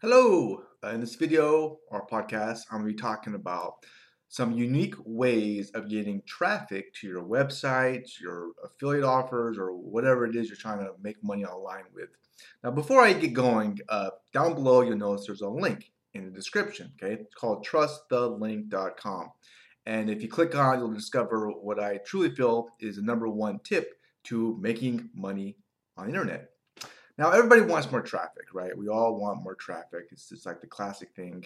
[0.00, 0.62] Hello!
[0.84, 3.84] Uh, in this video or podcast, I'm going to be talking about
[4.28, 10.36] some unique ways of getting traffic to your websites, your affiliate offers, or whatever it
[10.36, 12.10] is you're trying to make money online with.
[12.62, 16.30] Now, before I get going, uh, down below you'll notice there's a link in the
[16.30, 16.92] description.
[16.94, 19.32] Okay, it's called trustthelink.com,
[19.86, 23.26] and if you click on it, you'll discover what I truly feel is the number
[23.26, 23.94] one tip
[24.26, 25.56] to making money
[25.96, 26.50] on the internet.
[27.18, 28.76] Now, everybody wants more traffic, right?
[28.76, 30.06] We all want more traffic.
[30.12, 31.44] It's just like the classic thing.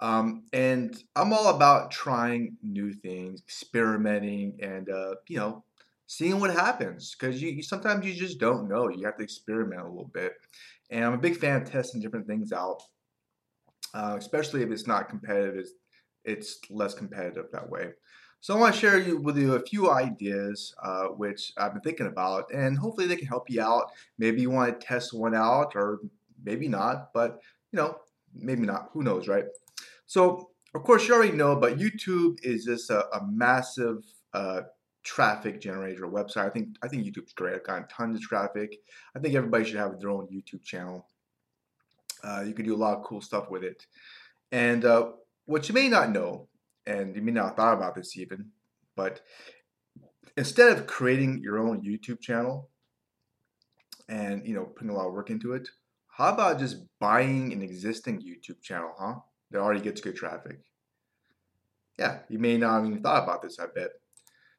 [0.00, 5.64] Um, and I'm all about trying new things, experimenting, and uh, you know,
[6.06, 7.16] seeing what happens.
[7.18, 8.90] Because you, you, sometimes you just don't know.
[8.90, 10.34] You have to experiment a little bit.
[10.90, 12.82] And I'm a big fan of testing different things out,
[13.94, 15.56] uh, especially if it's not competitive.
[15.56, 15.72] It's,
[16.24, 17.92] it's less competitive that way.
[18.40, 21.82] So I want to share you, with you a few ideas uh, which I've been
[21.82, 23.90] thinking about, and hopefully they can help you out.
[24.18, 26.00] Maybe you want to test one out, or
[26.44, 27.40] maybe not, but
[27.72, 27.98] you know,
[28.34, 28.90] maybe not.
[28.92, 29.46] Who knows, right?
[30.06, 34.62] So of course you already know, but YouTube is just a, a massive uh,
[35.02, 36.46] traffic generator website.
[36.46, 37.54] I think I think YouTube's great.
[37.54, 38.76] I've gotten tons of traffic.
[39.14, 41.06] I think everybody should have their own YouTube channel.
[42.22, 43.86] Uh, you can do a lot of cool stuff with it.
[44.52, 45.12] And uh,
[45.46, 46.48] what you may not know
[46.86, 48.46] and you may not have thought about this even,
[48.94, 49.20] but
[50.36, 52.68] instead of creating your own YouTube channel
[54.08, 55.68] and you know putting a lot of work into it,
[56.08, 59.16] how about just buying an existing YouTube channel, huh?
[59.50, 60.58] That already gets good traffic.
[61.98, 63.90] Yeah, you may not have even thought about this, I bet.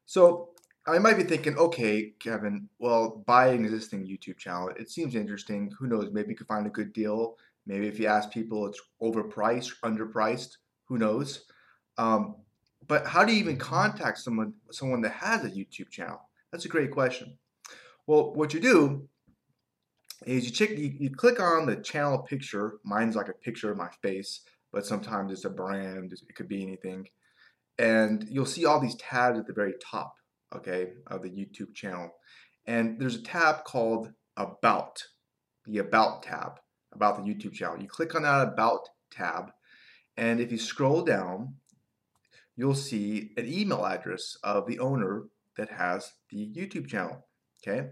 [0.06, 0.50] So
[0.88, 4.70] I might be thinking, okay, Kevin, well, buy an existing YouTube channel.
[4.70, 5.72] It seems interesting.
[5.78, 6.10] Who knows?
[6.14, 7.36] Maybe you could find a good deal.
[7.66, 10.58] Maybe if you ask people, it's overpriced, underpriced.
[10.86, 11.44] Who knows?
[11.98, 12.36] Um,
[12.88, 16.22] but how do you even contact someone someone that has a YouTube channel?
[16.52, 17.38] That's a great question.
[18.06, 19.10] Well, what you do
[20.26, 22.80] is you check you, you click on the channel picture.
[22.84, 26.14] Mine's like a picture of my face, but sometimes it's a brand.
[26.14, 27.08] It could be anything,
[27.78, 30.16] and you'll see all these tabs at the very top,
[30.56, 32.12] okay, of the YouTube channel.
[32.66, 35.04] And there's a tab called About,
[35.66, 36.60] the About tab,
[36.94, 37.82] about the YouTube channel.
[37.82, 39.52] You click on that About tab,
[40.16, 41.56] and if you scroll down,
[42.58, 45.24] you'll see an email address of the owner
[45.56, 47.26] that has the YouTube channel.
[47.66, 47.88] Okay.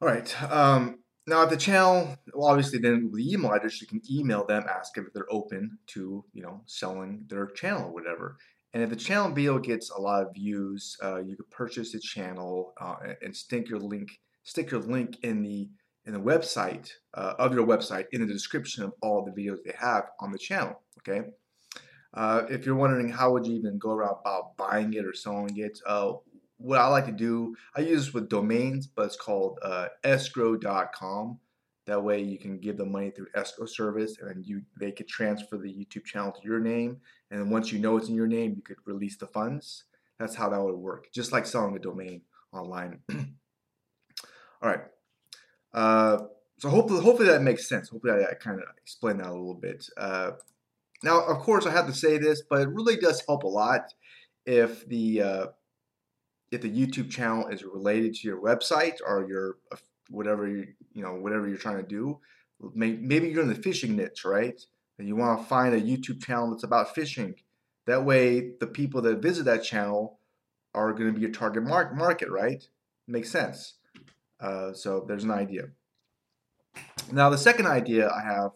[0.00, 0.42] All right.
[0.50, 4.46] Um, now at the channel, well, obviously, then with the email address, you can email
[4.46, 8.36] them, ask them if they're open to you know selling their channel or whatever.
[8.72, 11.98] And if the channel video gets a lot of views, uh, you could purchase the
[11.98, 14.10] channel uh, and stick your link,
[14.42, 15.68] stick your link in the
[16.04, 19.74] in the website uh, of your website in the description of all the videos they
[19.76, 20.82] have on the channel.
[20.98, 21.26] Okay.
[22.16, 25.78] Uh, if you're wondering how would you even go about buying it or selling it,
[25.86, 26.14] uh,
[26.56, 31.38] what I like to do, I use with domains, but it's called uh, escrow.com.
[31.86, 35.56] That way you can give the money through escrow service and you they could transfer
[35.56, 36.96] the YouTube channel to your name.
[37.30, 39.84] And then once you know it's in your name, you could release the funds.
[40.18, 41.12] That's how that would work.
[41.12, 42.22] Just like selling a domain
[42.52, 43.00] online.
[43.12, 44.80] All right.
[45.72, 46.18] Uh,
[46.58, 47.90] so hopefully, hopefully that makes sense.
[47.90, 49.88] Hopefully I, I kind of explained that a little bit.
[49.96, 50.32] Uh,
[51.02, 53.92] now, of course, I have to say this, but it really does help a lot
[54.44, 55.46] if the uh,
[56.50, 59.76] if the YouTube channel is related to your website or your uh,
[60.08, 62.20] whatever you you know whatever you're trying to do.
[62.74, 64.58] Maybe you're in the fishing niche, right?
[64.98, 67.34] And you want to find a YouTube channel that's about fishing.
[67.86, 70.20] That way, the people that visit that channel
[70.74, 72.66] are going to be your target market, right?
[73.06, 73.74] Makes sense.
[74.40, 75.68] Uh, so there's an idea.
[77.12, 78.52] Now, the second idea I have,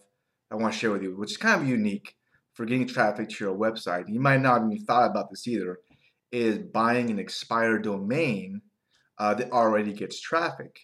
[0.50, 2.16] I want to share with you, which is kind of unique,
[2.54, 5.78] for getting traffic to your website, you might not even thought about this either,
[6.32, 8.62] is buying an expired domain
[9.18, 10.80] uh, that already gets traffic.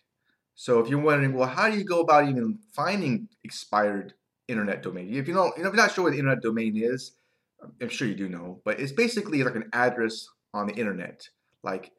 [0.55, 4.15] So if you're wondering, well, how do you go about even finding expired
[4.49, 5.15] internet domain?
[5.15, 7.13] If you don't, if you're not sure what the internet domain is,
[7.81, 11.29] I'm sure you do know, but it's basically like an address on the internet,
[11.63, 11.93] like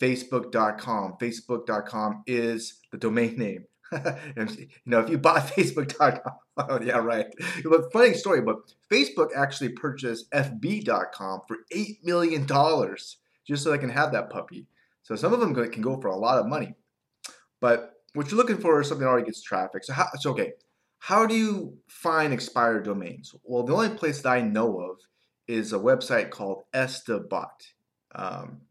[0.00, 1.16] facebook.com.
[1.20, 3.64] Facebook.com is the domain name.
[4.36, 7.26] you know, if you bought Facebook.com, oh, yeah, right.
[7.64, 8.56] But funny story, but
[8.90, 14.66] Facebook actually purchased FB.com for $8 million just so they can have that puppy.
[15.02, 16.74] So some of them can go for a lot of money.
[17.60, 19.84] But what you're looking for is something that already gets traffic.
[19.84, 20.52] So, how, so okay,
[20.98, 23.34] how do you find expired domains?
[23.44, 24.96] Well, the only place that I know of
[25.46, 27.72] is a website called Estibot.
[28.14, 28.62] Um,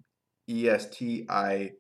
[0.50, 1.72] E S T I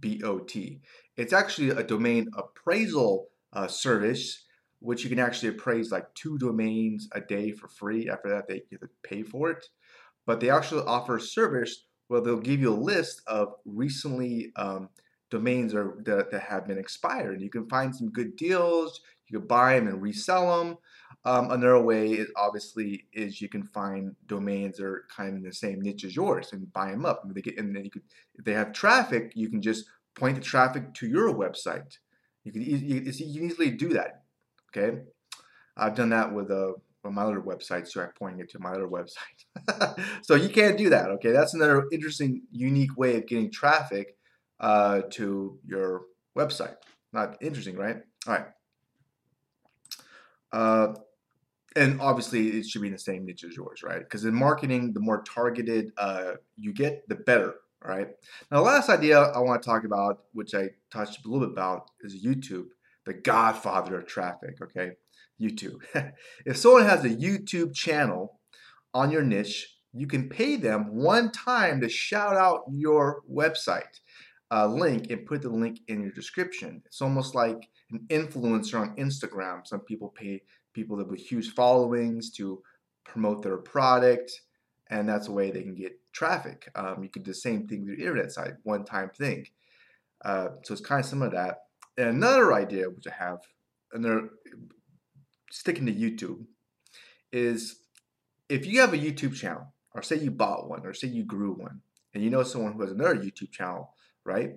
[0.00, 0.80] B O T.
[1.16, 4.44] It's actually a domain appraisal uh, service,
[4.80, 8.08] which you can actually appraise like two domains a day for free.
[8.08, 9.64] After that, they to pay for it.
[10.26, 14.88] But they actually offer a service where they'll give you a list of recently um,
[15.30, 17.34] domains are, that, that have been expired.
[17.34, 19.00] And You can find some good deals.
[19.28, 20.76] You can buy them and resell them.
[21.26, 25.42] Um, another way is obviously is you can find domains that are kind of in
[25.42, 27.24] the same niche as yours and buy them up.
[27.24, 28.02] And they get and then you could
[28.34, 31.98] if they have traffic, you can just point the traffic to your website.
[32.44, 34.24] You can, you, you can easily do that.
[34.76, 34.98] Okay,
[35.76, 36.74] I've done that with a
[37.04, 39.98] uh, my other website, so I'm pointing it to my other website.
[40.22, 41.10] so you can't do that.
[41.10, 44.16] Okay, that's another interesting, unique way of getting traffic
[44.60, 46.02] uh, to your
[46.36, 46.76] website.
[47.12, 47.98] Not interesting, right?
[48.26, 48.46] All right.
[50.52, 50.94] Uh,
[51.76, 53.98] and obviously, it should be in the same niche as yours, right?
[53.98, 57.54] Because in marketing, the more targeted uh, you get, the better.
[57.84, 58.08] right?
[58.50, 61.52] Now, the last idea I want to talk about, which I touched a little bit
[61.52, 62.66] about, is YouTube,
[63.06, 64.60] the godfather of traffic.
[64.62, 64.92] Okay,
[65.40, 65.82] YouTube.
[66.46, 68.40] if someone has a YouTube channel
[68.92, 74.00] on your niche, you can pay them one time to shout out your website
[74.50, 76.82] uh, link and put the link in your description.
[76.86, 79.66] It's almost like an influencer on Instagram.
[79.66, 80.42] Some people pay
[80.74, 82.62] people that with huge followings to
[83.04, 84.32] promote their product,
[84.90, 86.68] and that's a way they can get traffic.
[86.74, 89.46] Um, you can do the same thing with your internet site, one time thing.
[90.24, 91.58] Uh, so it's kind of similar to that.
[91.96, 93.38] And another idea which I have,
[93.92, 94.30] another
[95.50, 96.44] sticking to YouTube,
[97.32, 97.80] is
[98.48, 101.52] if you have a YouTube channel, or say you bought one, or say you grew
[101.52, 101.80] one,
[102.12, 103.94] and you know someone who has another YouTube channel,
[104.24, 104.54] right?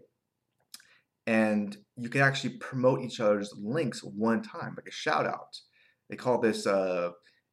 [1.25, 5.60] And you can actually promote each other's links one time, like a shout out.
[6.09, 7.12] They call this uh,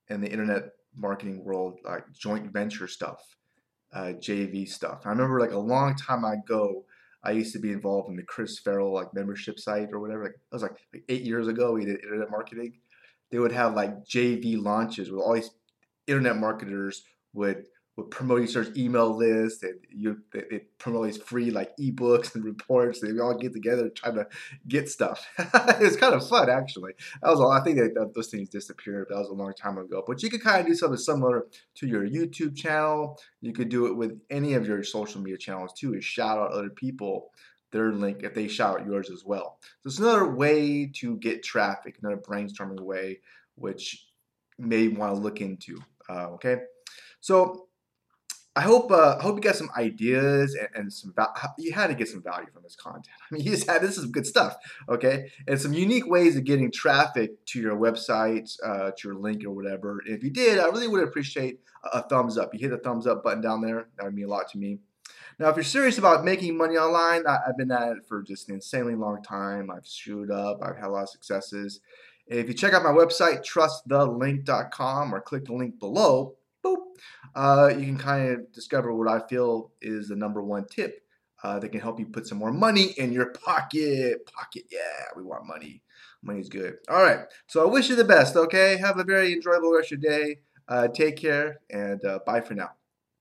[0.08, 3.36] in the internet marketing world like joint venture stuff,
[3.92, 5.02] uh, JV stuff.
[5.04, 6.84] I remember like a long time ago,
[7.24, 10.24] I used to be involved in the Chris Farrell like membership site or whatever.
[10.24, 11.72] Like it was like, like eight years ago.
[11.72, 12.74] We did internet marketing.
[13.30, 15.50] They would have like JV launches where all these
[16.06, 17.64] internet marketers would
[17.96, 22.34] would promote each other's email list and you they, they promote these free like ebooks
[22.34, 23.00] and reports.
[23.00, 24.26] They all get together trying to
[24.66, 25.26] get stuff.
[25.38, 26.92] it was kind of fun actually.
[27.22, 27.52] That was all.
[27.52, 29.06] I think that, those things disappeared.
[29.10, 30.02] That was a long time ago.
[30.06, 31.46] But you could kind of do something similar
[31.76, 33.18] to your YouTube channel.
[33.40, 35.94] You could do it with any of your social media channels too.
[35.94, 37.30] Is shout out other people
[37.70, 39.58] their link if they shout out yours as well.
[39.82, 43.18] So it's another way to get traffic, another brainstorming way,
[43.56, 44.06] which
[44.58, 45.80] may want to look into.
[46.08, 46.58] Uh, okay,
[47.20, 47.66] so
[48.56, 51.12] I hope uh, I hope you got some ideas and, and some
[51.58, 53.08] you had to get some value from this content.
[53.30, 54.56] I mean, you just had this is good stuff,
[54.88, 55.30] okay?
[55.48, 59.50] And some unique ways of getting traffic to your website, uh, to your link or
[59.50, 60.00] whatever.
[60.06, 61.60] If you did, I really would appreciate
[61.92, 62.54] a, a thumbs up.
[62.54, 63.88] You hit the thumbs up button down there.
[63.96, 64.78] That would mean a lot to me.
[65.38, 68.48] Now, if you're serious about making money online, I, have been at it for just
[68.48, 69.68] an insanely long time.
[69.68, 70.60] I've screwed up.
[70.62, 71.80] I've had a lot of successes.
[72.26, 76.76] If you check out my website, trustthelink.com, or click the link below, boop,
[77.34, 81.02] uh, you can kind of discover what I feel is the number one tip
[81.42, 84.26] uh, that can help you put some more money in your pocket.
[84.26, 85.82] Pocket, yeah, we want money.
[86.22, 86.76] Money's good.
[86.88, 88.78] All right, so I wish you the best, okay?
[88.78, 90.38] Have a very enjoyable rest of your day.
[90.66, 92.70] Uh, take care, and uh, bye for now.